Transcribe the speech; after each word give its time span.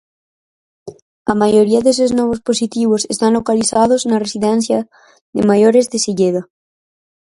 A 1.31 1.33
maioría 1.41 1.83
deses 1.87 2.11
novos 2.19 2.43
positivos 2.47 3.01
están 3.13 3.31
localizados 3.37 4.01
na 4.09 4.21
residencia 4.25 4.79
de 5.35 5.41
maiores 5.49 5.85
de 5.91 5.97
Silleda. 6.05 6.43